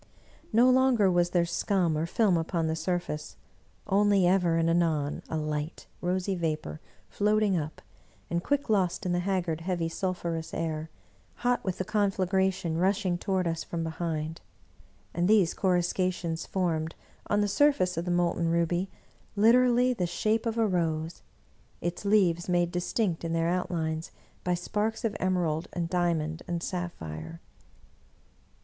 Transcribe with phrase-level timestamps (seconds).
[0.51, 3.35] No longer was there scum or film upon the surface;
[3.85, 7.83] only ever and anon a light, rosy vapor floating up,
[8.27, 10.89] and quick lost in the haggard, heavy, sulphurous air,
[11.45, 14.41] hot with the conflagration rushing toward us from behind.
[15.13, 16.95] And these coruscations formed,
[17.27, 18.89] on the surface of the molten ruby,
[19.35, 21.21] literally the shape of a rose,
[21.79, 24.09] its leaves made distinct in their outlines
[24.43, 27.39] by sparks of emerald and diamond and sapphire.